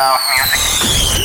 house 0.00 0.24
music. 0.32 1.20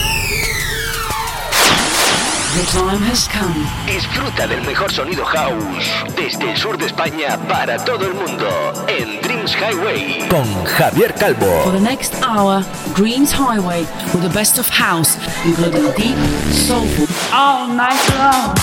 The 2.56 2.66
time 2.72 3.02
has 3.04 3.28
come. 3.28 3.68
Disfruta 3.86 4.48
del 4.48 4.62
mejor 4.66 4.92
sonido 4.92 5.24
house 5.26 5.88
desde 6.16 6.52
el 6.52 6.58
sur 6.58 6.78
de 6.78 6.88
España 6.88 7.38
para 7.48 7.78
todo 7.84 8.06
el 8.06 8.14
mundo 8.14 8.48
en 8.88 9.22
Dreams 9.22 9.56
Highway 9.56 10.28
con 10.30 10.46
Javier 10.66 11.14
Calvo. 11.16 11.64
For 11.64 11.72
the 11.72 11.80
next 11.80 12.16
hour, 12.24 12.64
Dreams 12.96 13.32
Highway 13.32 13.86
with 14.14 14.24
the 14.24 14.34
best 14.34 14.58
of 14.58 14.68
house, 14.70 15.18
including 15.46 15.92
deep, 15.96 16.18
soulful, 16.52 17.08
all 17.32 17.68
night 17.70 18.00
long. 18.18 18.54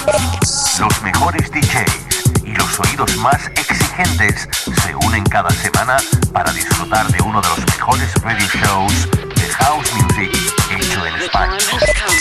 Los 0.78 1.02
mejores 1.02 1.50
DJs 1.50 2.44
y 2.44 2.54
los 2.54 2.80
oídos 2.80 3.16
más 3.16 3.46
exigentes 3.54 4.48
se 4.84 4.94
unen 5.06 5.24
cada 5.24 5.50
semana 5.50 5.96
para 6.32 6.52
disfrutar 6.52 7.06
de 7.08 7.22
uno 7.22 7.40
de 7.40 7.48
los 7.48 7.60
mejores 7.66 8.14
radio 8.22 8.46
shows 8.46 9.31
house 9.62 9.88
music 9.94 10.30
hecho 10.70 11.06
en 11.06 11.18
The 11.18 11.24
España. 11.26 11.58
time 11.58 11.78
has 11.78 11.92
come. 11.94 12.16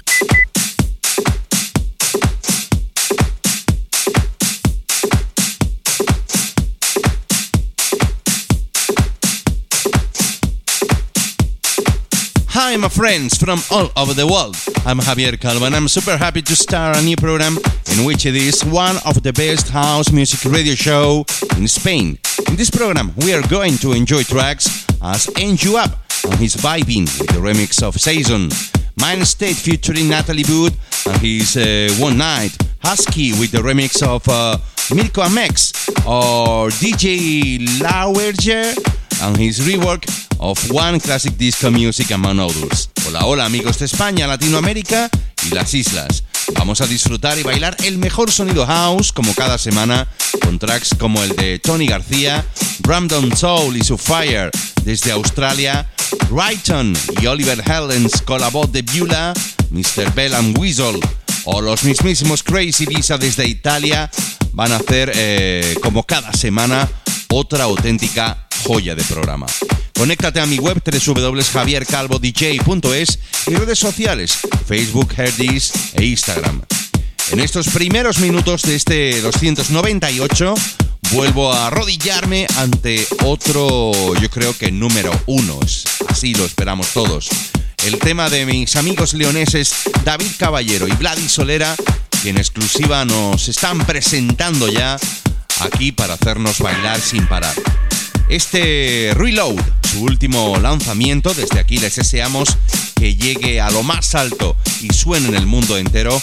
Hi, 12.57 12.77
my 12.77 12.89
friends 12.89 13.37
from 13.37 13.59
all 13.69 13.91
over 13.97 14.15
the 14.15 14.29
world. 14.29 14.55
I'm 14.87 15.01
Javier 15.01 15.37
Calvo 15.41 15.65
and 15.65 15.75
I'm 15.75 15.89
super 15.89 16.17
happy 16.17 16.41
to 16.43 16.55
start 16.55 16.97
a 16.97 17.03
new 17.03 17.17
program 17.17 17.59
in 17.91 18.05
which 18.05 18.27
it 18.27 18.37
is 18.37 18.65
one 18.65 18.95
of 19.05 19.25
the 19.25 19.33
best 19.33 19.71
house 19.71 20.13
music 20.13 20.49
radio 20.53 20.77
show 20.77 21.27
in 21.57 21.67
Spain. 21.67 22.17
In 22.47 22.55
this 22.55 22.71
program, 22.71 23.13
we 23.17 23.35
are 23.35 23.43
going 23.49 23.77
to 23.79 23.91
enjoy 23.91 24.23
tracks 24.23 24.87
as 25.03 25.27
You 25.65 25.79
Up 25.79 25.99
and 26.31 26.35
his 26.35 26.55
vibing 26.55 27.11
with 27.19 27.31
the 27.31 27.43
remix 27.43 27.83
of 27.83 28.01
Season. 28.01 28.51
Mind 29.01 29.27
State 29.27 29.57
featuring 29.57 30.09
Natalie 30.09 30.45
Wood 30.49 30.75
and 31.07 31.21
his 31.21 31.57
uh, 31.57 31.93
One 31.99 32.17
Night. 32.19 32.57
Husky 32.85 33.33
with 33.33 33.51
the 33.51 33.59
remix 33.59 34.01
of 34.01 34.29
uh, 34.29 34.59
Mirko 34.95 35.23
Amex 35.23 35.89
or 36.07 36.69
DJ 36.69 37.67
Lauerger 37.81 38.77
and 39.23 39.37
his 39.37 39.59
rework 39.59 40.24
of 40.45 40.71
One 40.71 41.01
Classic 41.01 41.35
Disco 41.39 41.71
Music 41.71 42.11
among 42.13 42.39
others. 42.39 42.91
Hola, 43.07 43.25
hola 43.25 43.47
amigos 43.47 43.79
de 43.79 43.87
España, 43.87 44.27
Latinoamérica 44.27 45.09
y 45.47 45.55
las 45.55 45.73
islas. 45.73 46.23
Vamos 46.55 46.83
a 46.83 46.87
disfrutar 46.87 47.39
y 47.39 47.43
bailar 47.43 47.75
el 47.83 47.97
mejor 47.97 48.31
sonido 48.31 48.67
house 48.67 49.11
como 49.11 49.35
cada 49.35 49.57
semana 49.57 50.07
con 50.43 50.59
tracks 50.59 50.91
como 50.99 51.23
el 51.23 51.35
de 51.35 51.59
Tony 51.61 51.87
García, 51.87 52.45
Ramdon 52.81 53.35
Soul 53.35 53.79
y 53.79 53.83
su 53.83 53.97
Fire 53.97 54.51
desde 54.83 55.13
Australia, 55.13 55.91
Brighton 56.29 56.93
y 57.23 57.27
Oliver 57.27 57.63
Heldens 57.67 58.21
con 58.21 58.43
la 58.43 58.49
voz 58.49 58.71
de 58.71 58.83
Beulah, 58.83 59.33
Mr. 59.71 60.13
Bell 60.15 60.35
and 60.35 60.59
Weasel 60.59 61.01
o 61.45 61.63
los 61.63 61.85
mismísimos 61.85 62.43
Crazy 62.43 62.85
Visa 62.85 63.17
desde 63.17 63.49
Italia 63.49 64.11
van 64.53 64.73
a 64.73 64.77
hacer 64.77 65.11
eh, 65.15 65.75
como 65.83 66.03
cada 66.03 66.35
semana 66.35 66.87
otra 67.31 67.65
auténtica 67.65 68.47
joya 68.65 68.95
de 68.95 69.03
programa. 69.05 69.47
Conéctate 69.93 70.41
a 70.41 70.47
mi 70.47 70.59
web 70.59 70.83
www.javiercalvodj.es 70.83 73.19
y 73.47 73.55
redes 73.55 73.79
sociales 73.79 74.39
Facebook, 74.67 75.13
Herdis 75.17 75.73
e 75.95 76.05
Instagram. 76.05 76.63
En 77.31 77.41
estos 77.41 77.69
primeros 77.69 78.19
minutos 78.19 78.63
de 78.63 78.77
este 78.77 79.21
298 79.21 80.55
vuelvo 81.13 81.53
a 81.53 81.67
arrodillarme 81.69 82.47
ante 82.57 83.07
otro, 83.25 83.93
yo 84.21 84.31
creo 84.31 84.57
que 84.57 84.73
número 84.73 85.13
uno, 85.27 85.61
así 86.09 86.35
lo 86.35 86.45
esperamos 86.45 86.89
todos. 86.89 87.29
El 87.85 87.99
tema 87.99 88.31
de 88.31 88.47
mis 88.47 88.77
amigos 88.77 89.13
leoneses 89.13 89.75
David 90.05 90.31
Caballero 90.39 90.89
y 90.89 90.93
Vladi 90.93 91.29
Solera, 91.29 91.77
que 92.23 92.31
en 92.31 92.39
exclusiva 92.39 93.05
nos 93.05 93.49
están 93.49 93.85
presentando 93.85 94.69
ya 94.69 94.97
aquí 95.61 95.93
para 95.93 96.15
hacernos 96.15 96.61
bailar 96.61 96.99
sin 97.01 97.27
parar. 97.27 97.55
Este 98.29 99.13
Reload, 99.15 99.61
su 99.91 100.03
último 100.03 100.57
lanzamiento, 100.59 101.35
desde 101.35 101.61
aquí 101.61 101.79
les 101.79 101.97
deseamos 101.97 102.57
que 102.97 103.15
llegue 103.15 103.61
a 103.61 103.71
lo 103.71 103.83
más 103.83 104.15
alto 104.15 104.57
y 104.81 104.93
suene 104.93 105.29
en 105.29 105.35
el 105.35 105.47
mundo 105.47 105.77
entero. 105.77 106.21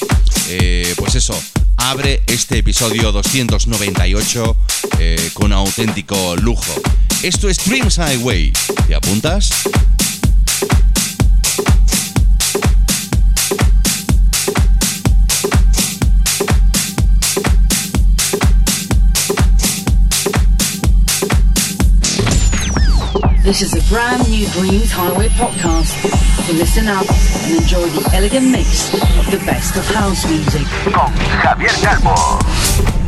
Eh, 0.50 0.94
pues 0.98 1.16
eso, 1.16 1.40
abre 1.78 2.22
este 2.28 2.58
episodio 2.58 3.12
298 3.12 4.58
eh, 5.00 5.30
con 5.34 5.54
auténtico 5.54 6.36
lujo. 6.38 6.74
Esto 7.22 7.50
es 7.50 7.64
Dreams 7.66 7.98
Highway. 7.98 8.52
¿Te 8.88 8.96
apuntas? 8.96 9.50
This 23.52 23.64
is 23.64 23.86
a 23.86 23.90
brand 23.90 24.30
new 24.30 24.48
Dreams 24.52 24.94
Highway 24.94 25.28
podcast. 25.28 25.92
So 26.46 26.54
listen 26.54 26.88
up 26.88 27.06
and 27.44 27.58
enjoy 27.58 27.86
the 27.90 28.10
elegant 28.16 28.50
mix 28.50 28.94
of 28.94 29.30
the 29.30 29.44
best 29.46 29.76
of 29.76 29.86
house 29.88 30.26
music. 30.26 30.66
Con 30.94 31.12
Javier 31.44 31.76
Calvo. 31.82 33.01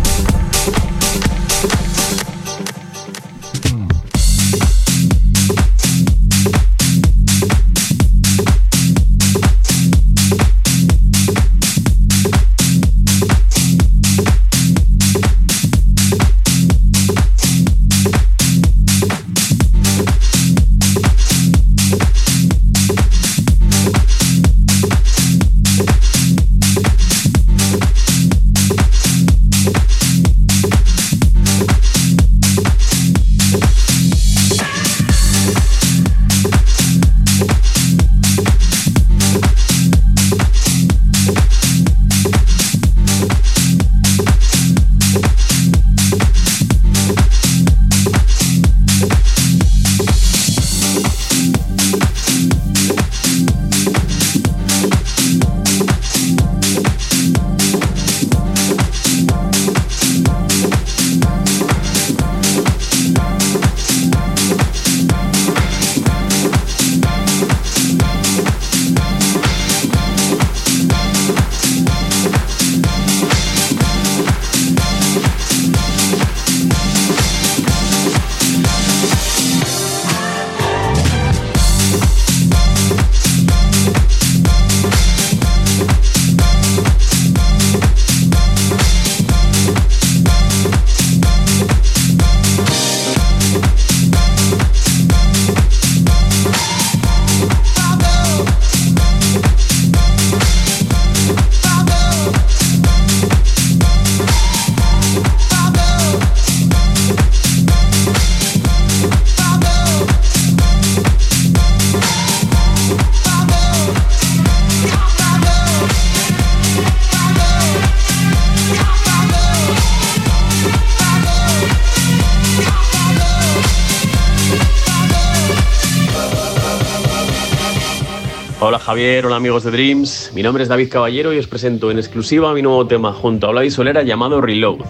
Hola 128.65 128.80
Javier, 128.80 129.25
hola 129.25 129.36
amigos 129.36 129.65
de 129.65 129.71
Dreams. 129.71 130.31
Mi 130.33 130.42
nombre 130.42 130.63
es 130.63 130.69
David 130.69 130.88
Caballero 130.89 131.33
y 131.33 131.38
os 131.38 131.48
presento 131.48 131.92
en 131.92 131.98
exclusiva 131.98 132.54
mi 132.54 132.62
nuevo 132.62 132.88
tema 132.88 133.12
junto 133.12 133.45
a 133.45 133.51
Vladi 133.51 133.69
Solera 133.69 134.04
llamado 134.04 134.39
Reload. 134.39 134.86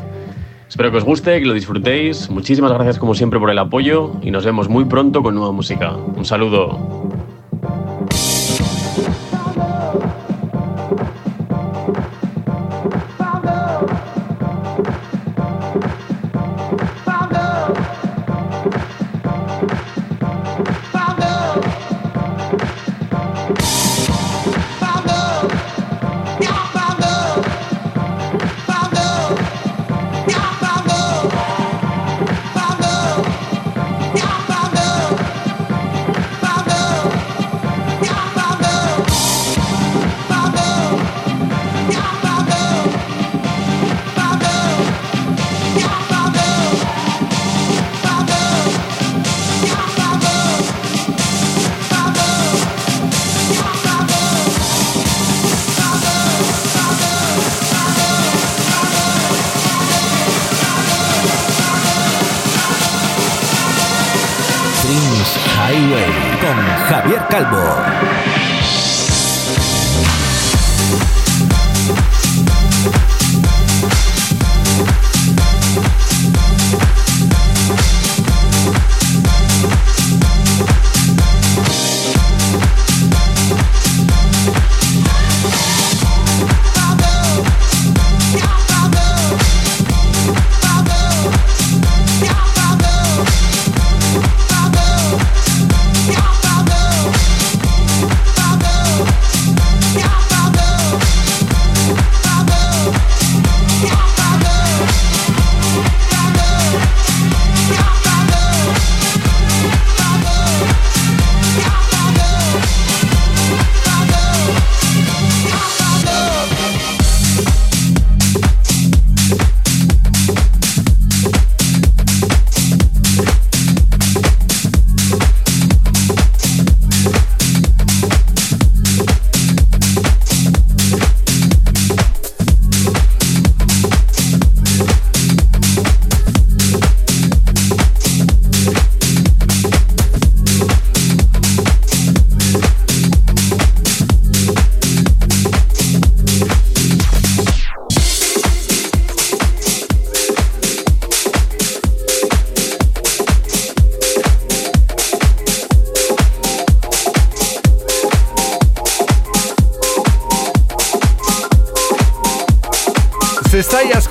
Espero 0.70 0.92
que 0.92 0.98
os 0.98 1.04
guste, 1.04 1.40
que 1.40 1.46
lo 1.48 1.56
disfrutéis. 1.56 2.30
Muchísimas 2.30 2.72
gracias 2.72 3.00
como 3.00 3.16
siempre 3.16 3.40
por 3.40 3.50
el 3.50 3.58
apoyo 3.58 4.12
y 4.22 4.30
nos 4.30 4.46
vemos 4.46 4.70
muy 4.70 4.86
pronto 4.86 5.24
con 5.24 5.34
nueva 5.34 5.52
música. 5.52 5.96
Un 5.96 6.24
saludo. 6.24 7.13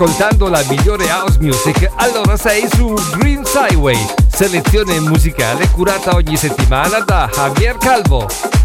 Ascoltando 0.03 0.49
la 0.49 0.65
migliore 0.69 1.07
house 1.07 1.39
music, 1.39 1.89
allora 1.95 2.37
sei 2.37 2.67
su 2.75 2.93
Green 3.17 3.45
Highway, 3.55 3.97
selezione 4.29 4.99
musicale 4.99 5.69
curata 5.71 6.17
ogni 6.17 6.37
settimana 6.37 6.99
da 6.99 7.31
Javier 7.33 7.77
Calvo. 7.77 8.62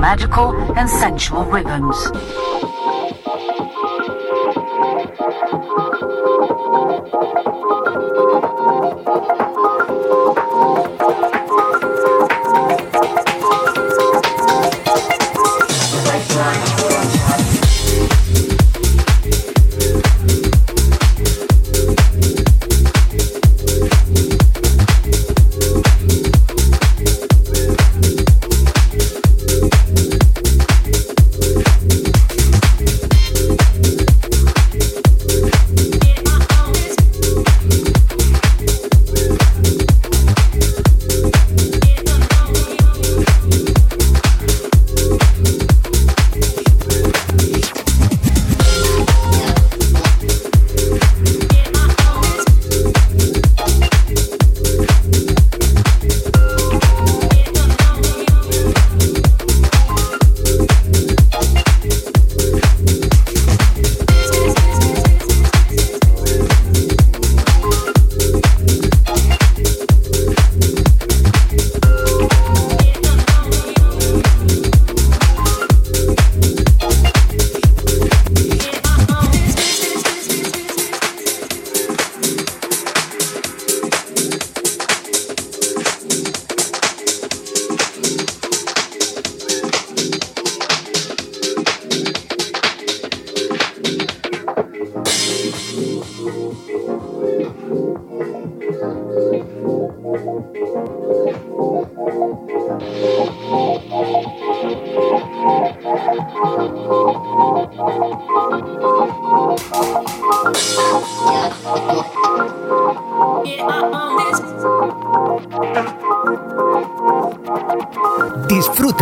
Magical 0.00 0.56
and 0.78 0.88
sensual 0.88 1.44
rhythms. 1.44 1.96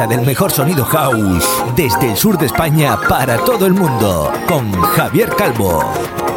Del 0.09 0.23
mejor 0.23 0.51
sonido 0.51 0.85
house 0.85 1.47
desde 1.77 2.11
el 2.11 2.17
sur 2.17 2.39
de 2.39 2.47
España 2.47 2.99
para 3.09 3.39
todo 3.39 3.67
el 3.67 3.75
mundo 3.75 4.33
con 4.47 4.73
Javier 4.73 5.31
Calvo. 5.37 6.28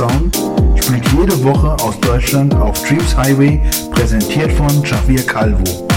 Sound 0.00 0.34
spielt 0.82 1.06
jede 1.12 1.44
Woche 1.44 1.76
aus 1.84 2.00
Deutschland 2.00 2.54
auf 2.54 2.82
Dreams 2.88 3.14
Highway, 3.14 3.60
präsentiert 3.90 4.50
von 4.50 4.82
Javier 4.82 5.26
Calvo. 5.26 5.89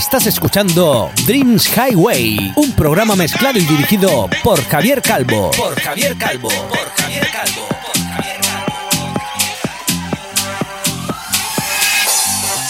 Estás 0.00 0.26
escuchando 0.26 1.12
Dreams 1.26 1.70
Highway, 1.76 2.54
un 2.56 2.72
programa 2.72 3.14
mezclado 3.14 3.58
y 3.58 3.66
dirigido 3.66 4.30
por 4.42 4.66
Javier 4.66 5.02
Calvo. 5.02 5.50
Por 5.50 5.78
Javier 5.78 6.16
Calvo. 6.16 6.48
Por 6.48 6.90
Javier 6.96 7.28
Calvo. 7.30 7.68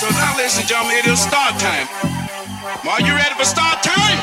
So 0.00 0.10
now, 0.10 0.36
ladies 0.36 0.58
and 0.58 0.66
gentlemen, 0.66 0.96
it 0.98 1.06
is 1.06 1.20
start 1.20 1.56
time. 1.60 1.86
Are 2.90 3.00
you 3.00 3.14
ready 3.14 3.34
for 3.38 3.44
start 3.44 3.80
time? 3.84 4.18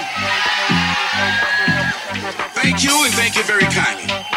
Thank 2.56 2.84
you 2.84 3.06
and 3.06 3.14
thank 3.14 3.38
you 3.38 3.44
very 3.44 3.68
kindly. 3.72 4.37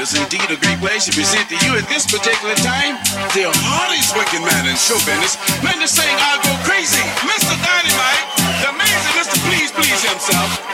Is 0.00 0.16
indeed 0.16 0.48
a 0.48 0.56
great 0.56 0.80
pleasure 0.80 1.12
to 1.12 1.18
present 1.18 1.44
to 1.52 1.56
you 1.60 1.76
at 1.76 1.84
this 1.92 2.08
particular 2.08 2.54
time 2.64 2.96
the 3.36 3.52
hardest 3.52 4.16
working 4.16 4.40
man 4.40 4.64
in 4.64 4.72
show 4.80 4.96
business. 5.04 5.36
Man, 5.60 5.76
this 5.76 5.92
thing 5.92 6.08
I'll 6.08 6.40
go 6.40 6.56
crazy. 6.64 7.04
Mr. 7.28 7.52
Dynamite, 7.60 8.24
the 8.64 8.72
amazing 8.72 9.12
Mr. 9.20 9.36
Please 9.44 9.68
Please 9.76 10.00
himself. 10.00 10.69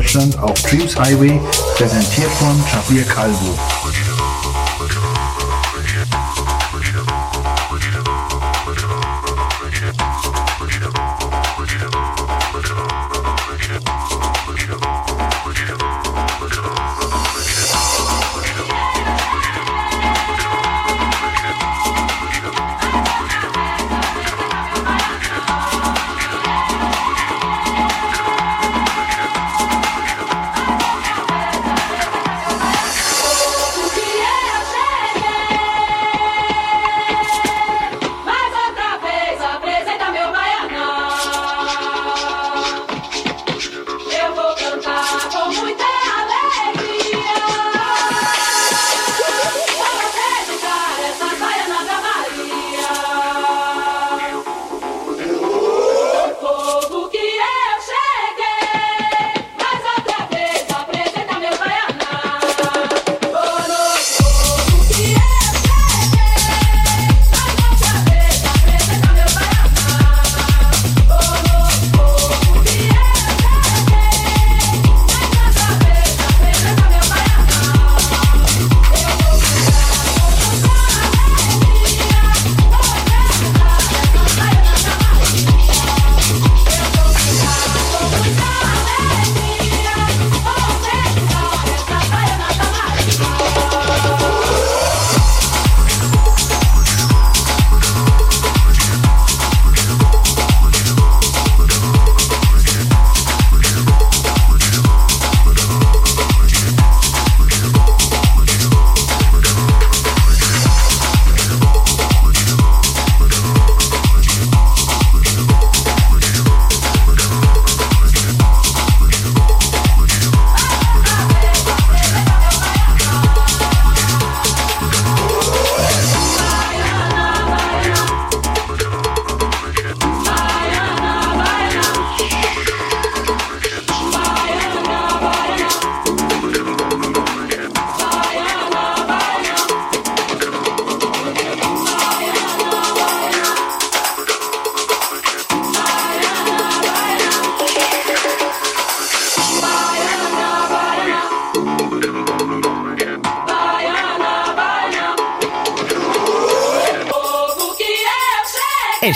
Deutschland 0.07 0.39
auf 0.39 0.53
Dreams 0.61 0.95
Highway, 0.95 1.37
präsentiert 1.75 2.31
von 2.39 2.55
Javier 2.71 3.03
Calvo. 3.03 3.76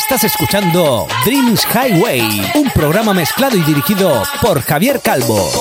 Estás 0.04 0.24
escuchando 0.24 1.08
Dreams 1.24 1.66
Highway, 1.74 2.52
un 2.56 2.72
programa 2.72 3.14
mezclado 3.14 3.56
y 3.56 3.62
dirigido 3.62 4.24
por 4.42 4.62
Javier 4.62 5.00
Calvo. 5.00 5.52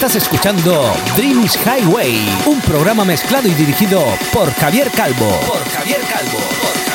Estás 0.00 0.16
escuchando 0.16 0.94
Dreams 1.14 1.58
Highway, 1.62 2.26
un 2.46 2.58
programa 2.62 3.04
mezclado 3.04 3.46
y 3.48 3.52
dirigido 3.52 4.02
por 4.32 4.50
Javier 4.54 4.90
Calvo. 4.90 5.28
Por 5.46 5.62
Javier 5.68 6.00
Calvo. 6.00 6.38
That's 6.62 6.89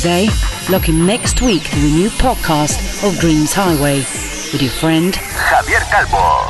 today. 0.00 0.28
Looking 0.70 1.04
next 1.04 1.42
week 1.42 1.62
to 1.64 1.78
the 1.78 1.90
new 1.90 2.08
podcast 2.08 3.06
of 3.06 3.18
Dreams 3.18 3.52
Highway 3.52 3.98
with 3.98 4.62
your 4.62 4.70
friend 4.70 5.12
Javier 5.12 5.82
Calvo. 5.90 6.49